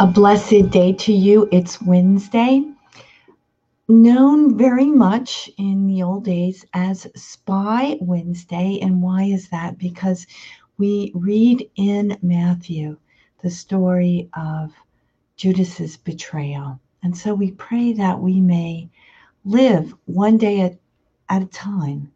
A 0.00 0.06
blessed 0.06 0.70
day 0.70 0.94
to 0.94 1.12
you. 1.12 1.46
It's 1.52 1.82
Wednesday, 1.82 2.64
known 3.86 4.56
very 4.56 4.86
much 4.86 5.50
in 5.58 5.86
the 5.86 6.02
old 6.02 6.24
days 6.24 6.64
as 6.72 7.06
Spy 7.14 7.98
Wednesday. 8.00 8.78
And 8.80 9.02
why 9.02 9.24
is 9.24 9.50
that? 9.50 9.76
Because 9.76 10.26
we 10.78 11.12
read 11.14 11.70
in 11.76 12.16
Matthew 12.22 12.96
the 13.42 13.50
story 13.50 14.30
of 14.32 14.72
Judas's 15.36 15.98
betrayal. 15.98 16.80
And 17.02 17.14
so 17.14 17.34
we 17.34 17.50
pray 17.50 17.92
that 17.92 18.18
we 18.18 18.40
may 18.40 18.88
live 19.44 19.92
one 20.06 20.38
day 20.38 20.62
at, 20.62 20.78
at 21.28 21.42
a 21.42 21.46
time 21.46 22.10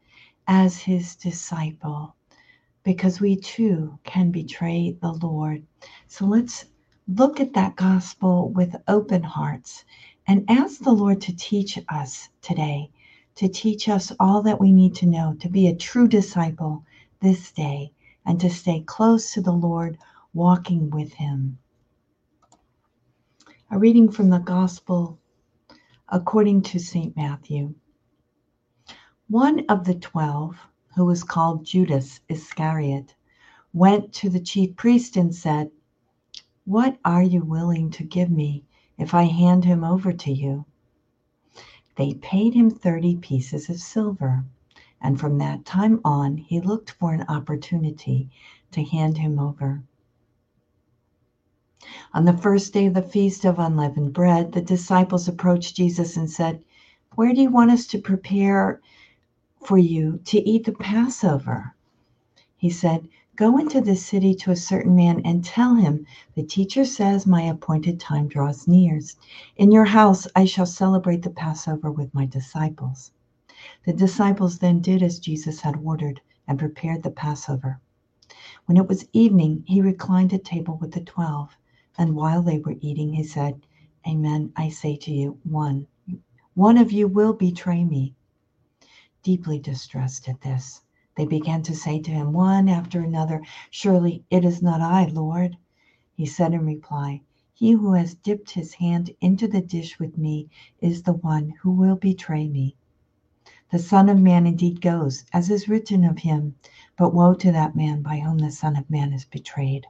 as 0.48 0.79
his 0.79 1.16
disciple, 1.16 2.16
because 2.82 3.21
we 3.21 3.37
too 3.37 3.98
can 4.05 4.30
betray 4.30 4.96
the 5.03 5.12
Lord. 5.12 5.62
So 6.07 6.25
let's 6.25 6.64
look 7.07 7.39
at 7.39 7.53
that 7.53 7.76
gospel 7.76 8.49
with 8.50 8.75
open 8.89 9.22
hearts 9.22 9.85
and 10.26 10.45
ask 10.49 10.81
the 10.81 10.93
Lord 10.93 11.21
to 11.22 11.36
teach 11.36 11.79
us 11.89 12.31
today, 12.40 12.90
to 13.35 13.49
teach 13.49 13.89
us 13.89 14.11
all 14.18 14.43
that 14.43 14.61
we 14.61 14.72
need 14.72 14.95
to 14.96 15.07
know 15.07 15.36
to 15.40 15.48
be 15.48 15.68
a 15.68 15.76
true 15.76 16.09
disciple 16.09 16.85
this 17.21 17.53
day 17.53 17.93
and 18.25 18.40
to 18.40 18.48
stay 18.48 18.81
close 18.81 19.35
to 19.35 19.43
the 19.43 19.53
Lord, 19.53 19.98
walking 20.32 20.89
with 20.90 21.12
Him. 21.12 21.59
A 23.71 23.79
reading 23.79 24.11
from 24.11 24.31
the 24.31 24.39
Gospel 24.39 25.18
according 26.09 26.62
to 26.62 26.79
St. 26.79 27.14
Matthew. 27.17 27.75
One 29.29 29.64
of 29.68 29.84
the 29.84 29.95
twelve, 29.95 30.57
who 30.95 31.04
was 31.04 31.25
called 31.25 31.64
Judas 31.64 32.20
Iscariot, 32.28 33.14
went 33.73 34.12
to 34.14 34.31
the 34.31 34.41
chief 34.41 34.77
priest 34.77 35.17
and 35.17 35.34
said, 35.34 35.70
What 36.67 36.98
are 37.05 37.23
you 37.23 37.42
willing 37.45 37.91
to 37.91 38.05
give 38.05 38.31
me 38.31 38.64
if 38.97 39.12
I 39.12 39.25
hand 39.25 39.67
him 39.67 39.84
over 39.84 40.15
to 40.15 40.33
you? 40.33 40.65
They 41.97 42.15
paid 42.15 42.55
him 42.55 42.70
30 42.70 43.17
pieces 43.17 43.69
of 43.69 43.79
silver 43.79 44.47
and 44.98 45.20
from 45.20 45.37
that 45.39 45.67
time 45.67 46.01
on 46.07 46.39
he 46.39 46.62
looked 46.62 46.92
for 46.92 47.12
an 47.12 47.27
opportunity 47.29 48.31
to 48.70 48.83
hand 48.83 49.19
him 49.19 49.39
over. 49.39 49.83
On 52.15 52.25
the 52.25 52.39
first 52.39 52.73
day 52.73 52.87
of 52.87 52.95
the 52.95 53.03
feast 53.03 53.45
of 53.45 53.59
unleavened 53.59 54.15
bread, 54.15 54.53
the 54.53 54.62
disciples 54.62 55.29
approached 55.29 55.77
Jesus 55.77 56.17
and 56.17 56.31
said, 56.31 56.65
Where 57.15 57.35
do 57.35 57.42
you 57.42 57.51
want 57.51 57.73
us 57.73 57.87
to 57.89 57.98
prepare 57.98 58.81
for 59.61 59.77
you 59.77 60.19
to 60.25 60.39
eat 60.48 60.65
the 60.65 60.73
Passover? 60.73 61.75
He 62.57 62.70
said, 62.70 63.07
Go 63.37 63.59
into 63.59 63.81
the 63.81 63.97
city 63.97 64.33
to 64.37 64.53
a 64.53 64.57
certain 64.57 64.95
man 64.95 65.21
and 65.25 65.45
tell 65.45 65.75
him, 65.75 66.07
The 66.37 66.45
teacher 66.45 66.85
says, 66.85 67.27
My 67.27 67.43
appointed 67.43 67.99
time 67.99 68.29
draws 68.29 68.69
near. 68.69 69.01
In 69.57 69.73
your 69.73 69.87
house 69.87 70.29
I 70.37 70.45
shall 70.45 70.67
celebrate 70.67 71.23
the 71.23 71.31
Passover 71.31 71.91
with 71.91 72.15
my 72.15 72.27
disciples. 72.27 73.11
The 73.85 73.93
disciples 73.93 74.61
then 74.61 74.81
did 74.81 75.03
as 75.03 75.19
Jesus 75.19 75.61
had 75.61 75.75
ordered 75.83 76.21
and 76.47 76.61
prepared 76.61 77.03
the 77.03 77.11
Passover. 77.11 77.81
When 78.67 78.77
it 78.77 78.87
was 78.87 79.09
evening, 79.13 79.65
he 79.67 79.81
reclined 79.81 80.33
at 80.33 80.45
table 80.45 80.79
with 80.81 80.93
the 80.93 81.01
twelve, 81.01 81.57
and 81.98 82.15
while 82.15 82.41
they 82.41 82.61
were 82.61 82.77
eating, 82.81 83.15
he 83.15 83.25
said, 83.25 83.67
Amen, 84.07 84.53
I 84.55 84.69
say 84.69 84.95
to 84.98 85.13
you, 85.13 85.39
one, 85.43 85.89
one 86.55 86.79
of 86.79 86.93
you 86.93 87.09
will 87.09 87.33
betray 87.33 87.83
me. 87.83 88.15
Deeply 89.25 89.59
distressed 89.59 90.29
at 90.29 90.41
this, 90.43 90.83
they 91.17 91.27
began 91.27 91.62
to 91.62 91.75
say 91.77 92.01
to 92.01 92.11
him 92.11 92.33
one 92.33 92.69
after 92.69 93.01
another, 93.01 93.41
Surely 93.70 94.25
it 94.31 94.45
is 94.45 94.61
not 94.61 94.81
I, 94.81 95.05
Lord. 95.07 95.57
He 96.17 96.27
said 96.27 96.53
in 96.53 96.67
reply, 96.67 97.20
He 97.53 97.70
who 97.70 97.93
has 97.93 98.15
dipped 98.15 98.51
his 98.51 98.75
hand 98.75 99.11
into 99.20 99.47
the 99.47 99.61
dish 99.61 99.98
with 99.98 100.19
me 100.19 100.48
is 100.81 101.03
the 101.03 101.12
one 101.12 101.55
who 101.62 101.70
will 101.70 101.95
betray 101.97 102.48
me. 102.48 102.75
The 103.70 103.79
Son 103.79 104.08
of 104.08 104.20
Man 104.20 104.47
indeed 104.47 104.80
goes, 104.80 105.25
as 105.33 105.51
is 105.51 105.69
written 105.69 106.05
of 106.05 106.19
him, 106.19 106.57
but 106.97 107.14
woe 107.14 107.35
to 107.35 107.52
that 107.52 107.77
man 107.77 108.02
by 108.02 108.19
whom 108.19 108.39
the 108.39 108.51
Son 108.51 108.77
of 108.77 108.91
Man 108.91 109.13
is 109.13 109.25
betrayed. 109.25 109.86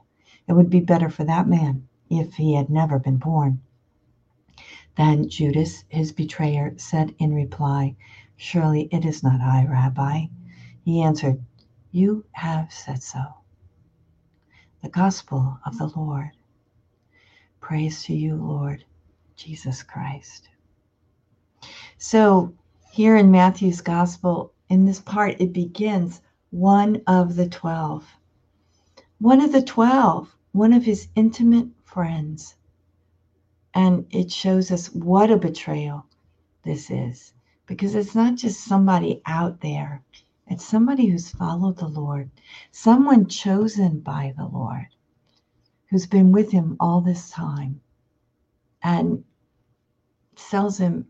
It 0.47 0.53
would 0.53 0.69
be 0.69 0.79
better 0.79 1.09
for 1.09 1.23
that 1.23 1.47
man 1.47 1.87
if 2.09 2.35
he 2.35 2.53
had 2.53 2.69
never 2.69 2.99
been 2.99 3.17
born. 3.17 3.61
Then 4.95 5.27
Judas, 5.27 5.85
his 5.89 6.11
betrayer, 6.11 6.75
said 6.77 7.15
in 7.17 7.33
reply, 7.33 7.95
Surely 8.37 8.89
it 8.91 9.05
is 9.05 9.23
not 9.23 9.41
I, 9.41 9.65
Rabbi. 9.65 10.27
He 10.85 11.01
answered, 11.01 11.43
You 11.91 12.25
have 12.33 12.71
said 12.71 13.01
so. 13.01 13.23
The 14.83 14.89
Gospel 14.89 15.59
of 15.65 15.79
the 15.79 15.87
Lord. 15.87 16.29
Praise 17.59 18.03
to 18.03 18.13
you, 18.13 18.35
Lord 18.35 18.85
Jesus 19.35 19.81
Christ. 19.81 20.47
So, 21.97 22.53
here 22.91 23.15
in 23.15 23.31
Matthew's 23.31 23.81
gospel, 23.81 24.53
in 24.69 24.85
this 24.85 24.99
part, 24.99 25.41
it 25.41 25.53
begins 25.53 26.21
one 26.51 27.01
of 27.07 27.35
the 27.35 27.49
12. 27.49 28.05
One 29.17 29.41
of 29.41 29.51
the 29.51 29.63
12, 29.63 30.35
one 30.51 30.71
of 30.71 30.85
his 30.85 31.07
intimate 31.15 31.69
friends. 31.83 32.57
And 33.73 34.05
it 34.11 34.31
shows 34.31 34.69
us 34.69 34.93
what 34.93 35.31
a 35.31 35.37
betrayal 35.37 36.05
this 36.61 36.91
is 36.91 37.33
because 37.65 37.95
it's 37.95 38.13
not 38.13 38.35
just 38.35 38.63
somebody 38.63 39.23
out 39.25 39.61
there, 39.61 40.03
it's 40.47 40.65
somebody 40.65 41.07
who's 41.07 41.31
followed 41.31 41.77
the 41.77 41.87
Lord, 41.87 42.29
someone 42.71 43.27
chosen 43.27 43.99
by 43.99 44.33
the 44.37 44.45
Lord, 44.45 44.87
who's 45.89 46.05
been 46.07 46.31
with 46.31 46.51
him 46.51 46.77
all 46.79 47.01
this 47.01 47.29
time 47.29 47.81
and 48.83 49.23
sells 50.35 50.77
him 50.77 51.07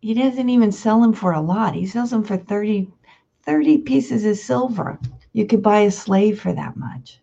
he 0.00 0.14
doesn't 0.14 0.48
even 0.48 0.72
sell 0.72 1.04
him 1.04 1.12
for 1.12 1.32
a 1.32 1.40
lot. 1.40 1.74
He 1.74 1.86
sells 1.86 2.12
him 2.12 2.24
for 2.24 2.36
30, 2.36 2.90
30 3.42 3.78
pieces 3.78 4.24
of 4.24 4.38
silver. 4.38 4.98
You 5.32 5.46
could 5.46 5.62
buy 5.62 5.80
a 5.80 5.90
slave 5.90 6.40
for 6.40 6.52
that 6.52 6.76
much. 6.76 7.20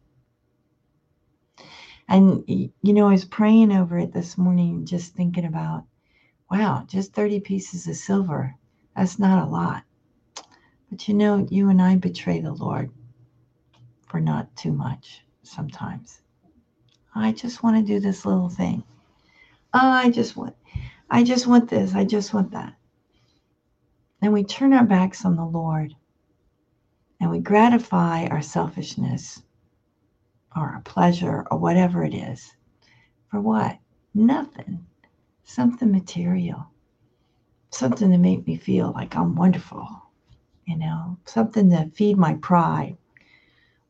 And, 2.07 2.43
you 2.47 2.71
know, 2.83 3.07
I 3.07 3.11
was 3.11 3.25
praying 3.25 3.71
over 3.71 3.97
it 3.97 4.13
this 4.13 4.37
morning, 4.37 4.85
just 4.85 5.13
thinking 5.13 5.45
about, 5.45 5.85
wow, 6.49 6.85
just 6.87 7.13
30 7.13 7.41
pieces 7.41 7.87
of 7.87 7.95
silver. 7.95 8.55
That's 8.95 9.19
not 9.19 9.45
a 9.45 9.49
lot. 9.49 9.83
But, 10.89 11.07
you 11.07 11.13
know, 11.13 11.45
you 11.49 11.69
and 11.69 11.81
I 11.81 11.95
betray 11.95 12.39
the 12.39 12.53
Lord 12.53 12.91
for 14.07 14.19
not 14.19 14.55
too 14.55 14.71
much 14.71 15.21
sometimes. 15.43 16.21
I 17.13 17.31
just 17.31 17.63
want 17.63 17.77
to 17.77 17.93
do 17.93 17.99
this 17.99 18.25
little 18.25 18.49
thing. 18.49 18.83
Oh, 19.73 19.89
I 19.89 20.09
just 20.09 20.37
want 20.37 20.55
I 21.09 21.23
just 21.23 21.47
want 21.47 21.69
this. 21.69 21.95
I 21.95 22.03
just 22.03 22.33
want 22.33 22.51
that. 22.51 22.73
And 24.21 24.33
we 24.33 24.43
turn 24.43 24.73
our 24.73 24.85
backs 24.85 25.25
on 25.25 25.35
the 25.35 25.45
Lord 25.45 25.95
and 27.19 27.31
we 27.31 27.39
gratify 27.39 28.25
our 28.27 28.41
selfishness 28.41 29.41
or 30.55 30.69
our 30.69 30.81
pleasure 30.81 31.45
or 31.49 31.57
whatever 31.57 32.03
it 32.03 32.13
is. 32.13 32.55
For 33.29 33.41
what? 33.41 33.79
Nothing. 34.13 34.85
Something 35.43 35.91
material. 35.91 36.67
Something 37.71 38.11
to 38.11 38.17
make 38.17 38.45
me 38.47 38.57
feel 38.57 38.91
like 38.93 39.15
I'm 39.15 39.35
wonderful. 39.35 40.06
You 40.67 40.77
know, 40.77 41.17
something 41.23 41.69
to 41.69 41.89
feed 41.95 42.17
my 42.17 42.33
pride, 42.35 42.97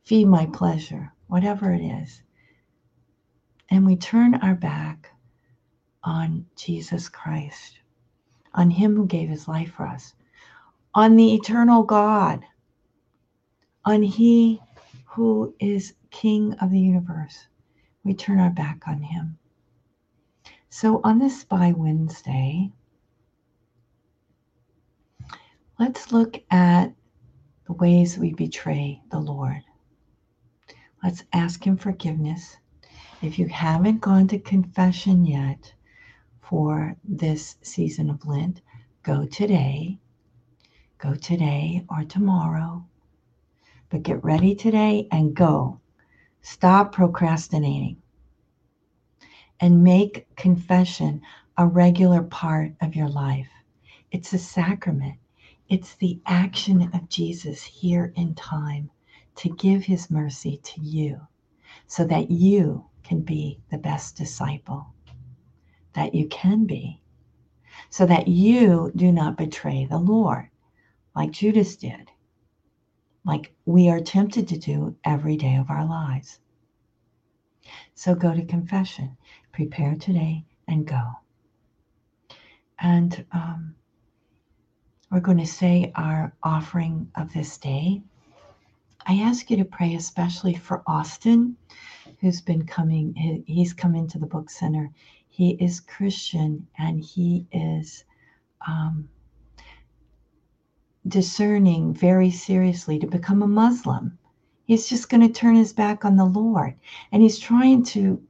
feed 0.03 0.25
my 0.25 0.45
pleasure, 0.45 1.11
whatever 1.25 1.73
it 1.73 1.81
is. 1.81 2.21
And 3.71 3.83
we 3.83 3.95
turn 3.95 4.35
our 4.35 4.53
back 4.53 5.11
on 6.03 6.45
Jesus 6.55 7.09
Christ, 7.09 7.79
on 8.53 8.69
Him 8.69 8.95
who 8.95 9.07
gave 9.07 9.27
His 9.27 9.47
life 9.47 9.71
for 9.71 9.87
us, 9.87 10.13
on 10.93 11.15
the 11.15 11.33
eternal 11.33 11.81
God, 11.81 12.45
on 13.83 14.03
He 14.03 14.61
who 15.05 15.55
is 15.59 15.95
King 16.11 16.53
of 16.61 16.69
the 16.69 16.79
universe. 16.79 17.47
We 18.03 18.13
turn 18.13 18.39
our 18.39 18.51
back 18.51 18.83
on 18.87 19.01
Him. 19.01 19.39
So 20.69 21.01
on 21.03 21.17
this 21.17 21.41
Spy 21.41 21.71
Wednesday, 21.71 22.71
let's 25.79 26.11
look 26.11 26.41
at 26.51 26.93
the 27.65 27.73
ways 27.73 28.17
we 28.17 28.33
betray 28.33 29.01
the 29.11 29.19
Lord. 29.19 29.61
Let's 31.03 31.23
ask 31.33 31.63
Him 31.65 31.77
forgiveness. 31.77 32.57
If 33.21 33.37
you 33.39 33.47
haven't 33.47 34.01
gone 34.01 34.27
to 34.29 34.39
confession 34.39 35.25
yet, 35.25 35.73
for 36.49 36.95
this 37.03 37.57
season 37.61 38.09
of 38.09 38.25
Lent, 38.25 38.61
go 39.03 39.25
today. 39.25 39.97
Go 40.97 41.13
today 41.13 41.83
or 41.89 42.03
tomorrow. 42.05 42.85
But 43.89 44.03
get 44.03 44.23
ready 44.23 44.55
today 44.55 45.07
and 45.11 45.35
go. 45.35 45.79
Stop 46.41 46.93
procrastinating. 46.93 47.97
And 49.59 49.83
make 49.83 50.33
confession 50.35 51.21
a 51.57 51.67
regular 51.67 52.23
part 52.23 52.73
of 52.81 52.95
your 52.95 53.09
life. 53.09 53.49
It's 54.11 54.31
a 54.31 54.37
sacrament, 54.37 55.17
it's 55.69 55.95
the 55.95 56.19
action 56.25 56.89
of 56.93 57.09
Jesus 57.09 57.63
here 57.63 58.13
in 58.15 58.35
time 58.35 58.89
to 59.35 59.49
give 59.49 59.83
his 59.85 60.11
mercy 60.11 60.57
to 60.63 60.81
you 60.81 61.21
so 61.87 62.05
that 62.05 62.31
you 62.31 62.85
can 63.03 63.21
be 63.21 63.59
the 63.71 63.77
best 63.77 64.17
disciple. 64.17 64.87
that 65.93 66.15
you 66.15 66.27
can 66.29 66.65
be, 66.65 67.01
so 67.89 68.05
that 68.05 68.27
you 68.27 68.91
do 68.95 69.11
not 69.11 69.37
betray 69.37 69.85
the 69.85 69.97
Lord 69.97 70.49
like 71.15 71.31
Judas 71.31 71.75
did, 71.77 72.11
like 73.25 73.53
we 73.65 73.89
are 73.89 73.99
tempted 74.01 74.47
to 74.49 74.57
do 74.57 74.95
every 75.03 75.37
day 75.37 75.55
of 75.55 75.69
our 75.69 75.85
lives. 75.85 76.39
So 77.95 78.15
go 78.15 78.33
to 78.33 78.45
confession, 78.45 79.17
prepare 79.51 79.95
today, 79.95 80.45
and 80.67 80.87
go. 80.87 81.03
And 82.79 83.25
um, 83.31 83.75
we're 85.09 85.19
going 85.19 85.37
to 85.37 85.45
say 85.45 85.91
our 85.95 86.33
offering 86.43 87.09
of 87.15 87.33
this 87.33 87.57
day. 87.57 88.01
I 89.05 89.21
ask 89.21 89.49
you 89.49 89.57
to 89.57 89.65
pray 89.65 89.95
especially 89.95 90.53
for 90.53 90.83
Austin, 90.85 91.55
who's 92.19 92.41
been 92.41 92.65
coming. 92.65 93.43
He's 93.47 93.73
come 93.73 93.95
into 93.95 94.19
the 94.19 94.25
book 94.25 94.49
center. 94.49 94.91
He 95.29 95.51
is 95.51 95.79
Christian 95.79 96.67
and 96.77 97.01
he 97.01 97.45
is 97.51 98.03
um, 98.67 99.07
discerning 101.07 101.93
very 101.93 102.31
seriously 102.31 102.99
to 102.99 103.07
become 103.07 103.41
a 103.41 103.47
Muslim. 103.47 104.17
He's 104.65 104.89
just 104.89 105.09
going 105.09 105.21
to 105.21 105.33
turn 105.33 105.55
his 105.55 105.71
back 105.71 106.03
on 106.03 106.17
the 106.17 106.25
Lord, 106.25 106.75
and 107.13 107.21
he's 107.21 107.39
trying 107.39 107.83
to 107.85 108.21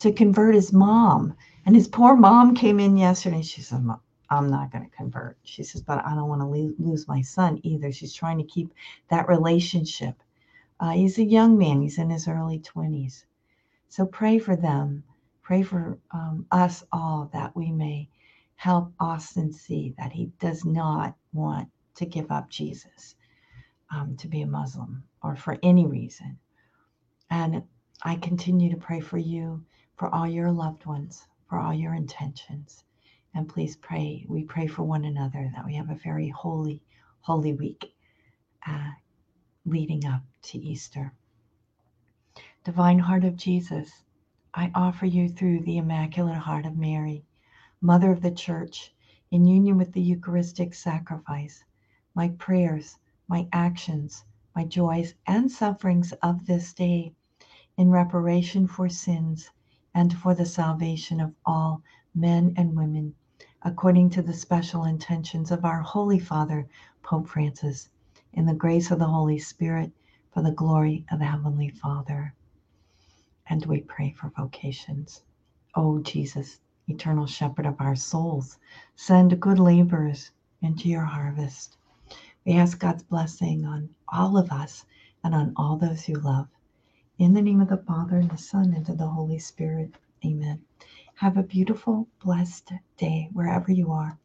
to 0.00 0.12
convert 0.12 0.54
his 0.54 0.74
mom. 0.74 1.34
And 1.64 1.74
his 1.74 1.88
poor 1.88 2.14
mom 2.14 2.54
came 2.54 2.78
in 2.78 2.98
yesterday. 2.98 3.40
She 3.40 3.62
said, 3.62 3.82
I'm 4.30 4.48
not 4.50 4.72
going 4.72 4.84
to 4.88 4.96
convert. 4.96 5.38
She 5.44 5.62
says, 5.62 5.82
but 5.82 6.04
I 6.04 6.14
don't 6.14 6.28
want 6.28 6.40
to 6.42 6.82
lose 6.82 7.08
my 7.08 7.22
son 7.22 7.60
either. 7.62 7.92
She's 7.92 8.14
trying 8.14 8.38
to 8.38 8.44
keep 8.44 8.72
that 9.08 9.28
relationship. 9.28 10.16
Uh, 10.80 10.90
he's 10.90 11.18
a 11.18 11.24
young 11.24 11.58
man, 11.58 11.82
he's 11.82 11.98
in 11.98 12.10
his 12.10 12.28
early 12.28 12.60
20s. 12.60 13.24
So 13.88 14.06
pray 14.06 14.38
for 14.38 14.56
them. 14.56 15.04
Pray 15.42 15.62
for 15.62 15.98
um, 16.10 16.46
us 16.50 16.84
all 16.92 17.30
that 17.32 17.56
we 17.56 17.72
may 17.72 18.08
help 18.56 18.92
Austin 19.00 19.52
see 19.52 19.94
that 19.98 20.12
he 20.12 20.26
does 20.40 20.64
not 20.64 21.14
want 21.32 21.68
to 21.96 22.06
give 22.06 22.30
up 22.30 22.50
Jesus 22.50 23.14
um, 23.90 24.16
to 24.16 24.28
be 24.28 24.42
a 24.42 24.46
Muslim 24.46 25.04
or 25.22 25.36
for 25.36 25.58
any 25.62 25.86
reason. 25.86 26.38
And 27.30 27.64
I 28.02 28.16
continue 28.16 28.70
to 28.70 28.76
pray 28.76 29.00
for 29.00 29.18
you, 29.18 29.64
for 29.96 30.14
all 30.14 30.28
your 30.28 30.52
loved 30.52 30.86
ones, 30.86 31.26
for 31.48 31.58
all 31.58 31.74
your 31.74 31.94
intentions. 31.94 32.84
And 33.36 33.46
please 33.46 33.76
pray. 33.76 34.24
We 34.30 34.44
pray 34.44 34.66
for 34.66 34.82
one 34.82 35.04
another 35.04 35.50
that 35.54 35.66
we 35.66 35.74
have 35.74 35.90
a 35.90 35.94
very 35.94 36.30
holy, 36.30 36.80
holy 37.20 37.52
week 37.52 37.92
uh, 38.66 38.92
leading 39.66 40.06
up 40.06 40.22
to 40.44 40.58
Easter. 40.58 41.12
Divine 42.64 42.98
Heart 42.98 43.24
of 43.24 43.36
Jesus, 43.36 44.04
I 44.54 44.72
offer 44.74 45.04
you 45.04 45.28
through 45.28 45.60
the 45.60 45.76
Immaculate 45.76 46.38
Heart 46.38 46.64
of 46.64 46.78
Mary, 46.78 47.26
Mother 47.82 48.10
of 48.10 48.22
the 48.22 48.30
Church, 48.30 48.94
in 49.30 49.46
union 49.46 49.76
with 49.76 49.92
the 49.92 50.00
Eucharistic 50.00 50.72
sacrifice, 50.72 51.62
my 52.14 52.28
prayers, 52.38 52.98
my 53.28 53.46
actions, 53.52 54.24
my 54.54 54.64
joys 54.64 55.12
and 55.26 55.52
sufferings 55.52 56.12
of 56.22 56.46
this 56.46 56.72
day 56.72 57.12
in 57.76 57.90
reparation 57.90 58.66
for 58.66 58.88
sins 58.88 59.50
and 59.94 60.16
for 60.16 60.34
the 60.34 60.46
salvation 60.46 61.20
of 61.20 61.34
all 61.44 61.82
men 62.14 62.54
and 62.56 62.74
women 62.74 63.14
according 63.66 64.08
to 64.08 64.22
the 64.22 64.32
special 64.32 64.84
intentions 64.84 65.50
of 65.50 65.64
our 65.64 65.80
Holy 65.80 66.20
Father, 66.20 66.68
Pope 67.02 67.26
Francis, 67.26 67.88
in 68.32 68.46
the 68.46 68.54
grace 68.54 68.92
of 68.92 69.00
the 69.00 69.08
Holy 69.08 69.40
Spirit, 69.40 69.90
for 70.30 70.40
the 70.40 70.52
glory 70.52 71.04
of 71.10 71.18
the 71.18 71.24
Heavenly 71.24 71.68
Father. 71.70 72.32
And 73.48 73.66
we 73.66 73.80
pray 73.80 74.12
for 74.12 74.28
vocations. 74.28 75.22
O 75.74 75.96
oh, 75.96 75.98
Jesus, 75.98 76.60
eternal 76.86 77.26
shepherd 77.26 77.66
of 77.66 77.80
our 77.80 77.96
souls, 77.96 78.56
send 78.94 79.40
good 79.40 79.58
laborers 79.58 80.30
into 80.62 80.88
your 80.88 81.04
harvest. 81.04 81.76
We 82.44 82.52
ask 82.52 82.78
God's 82.78 83.02
blessing 83.02 83.66
on 83.66 83.88
all 84.08 84.38
of 84.38 84.52
us 84.52 84.86
and 85.24 85.34
on 85.34 85.52
all 85.56 85.76
those 85.76 86.08
you 86.08 86.14
love. 86.14 86.46
In 87.18 87.32
the 87.32 87.42
name 87.42 87.60
of 87.60 87.68
the 87.68 87.78
Father, 87.78 88.16
and 88.16 88.30
the 88.30 88.38
Son, 88.38 88.72
and 88.74 88.88
of 88.88 88.98
the 88.98 89.08
Holy 89.08 89.40
Spirit. 89.40 89.96
Amen. 90.24 90.62
Have 91.20 91.38
a 91.38 91.42
beautiful, 91.42 92.08
blessed 92.22 92.72
day 92.98 93.30
wherever 93.32 93.72
you 93.72 93.90
are. 93.90 94.18